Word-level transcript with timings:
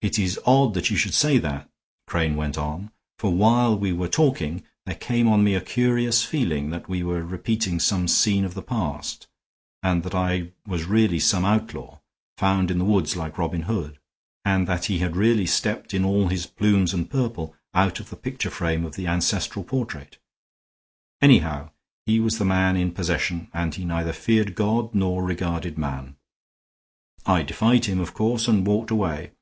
"It 0.00 0.16
is 0.16 0.38
odd 0.46 0.74
that 0.74 0.90
you 0.90 0.96
should 0.96 1.12
say 1.12 1.38
that," 1.38 1.68
Crane 2.06 2.36
went 2.36 2.56
on. 2.56 2.92
"For 3.18 3.32
while 3.34 3.76
we 3.76 3.92
were 3.92 4.06
talking 4.06 4.62
there 4.86 4.94
came 4.94 5.26
on 5.26 5.42
me 5.42 5.54
a 5.56 5.60
curious 5.60 6.22
feeling 6.24 6.70
that 6.70 6.88
we 6.88 7.02
were 7.02 7.24
repeating 7.24 7.80
some 7.80 8.06
scene 8.06 8.44
of 8.44 8.54
the 8.54 8.62
past, 8.62 9.26
and 9.82 10.04
that 10.04 10.14
I 10.14 10.52
was 10.64 10.84
really 10.84 11.18
some 11.18 11.44
outlaw, 11.44 11.98
found 12.36 12.70
in 12.70 12.78
the 12.78 12.84
woods 12.84 13.16
like 13.16 13.38
Robin 13.38 13.62
Hood, 13.62 13.98
and 14.44 14.68
that 14.68 14.84
he 14.84 15.00
had 15.00 15.16
really 15.16 15.46
stepped 15.46 15.92
in 15.92 16.04
all 16.04 16.28
his 16.28 16.46
plumes 16.46 16.94
and 16.94 17.10
purple 17.10 17.56
out 17.74 17.98
of 17.98 18.08
the 18.08 18.16
picture 18.16 18.50
frame 18.50 18.84
of 18.84 18.94
the 18.94 19.08
ancestral 19.08 19.64
portrait. 19.64 20.16
Anyhow, 21.20 21.70
he 22.06 22.20
was 22.20 22.38
the 22.38 22.44
man 22.44 22.76
in 22.76 22.92
possession, 22.92 23.50
and 23.52 23.74
he 23.74 23.84
neither 23.84 24.12
feared 24.12 24.54
God 24.54 24.94
nor 24.94 25.24
regarded 25.24 25.76
man. 25.76 26.14
I 27.26 27.42
defied 27.42 27.86
him, 27.86 27.98
of 27.98 28.14
course, 28.14 28.46
and 28.46 28.64
walked 28.64 28.92
away. 28.92 29.32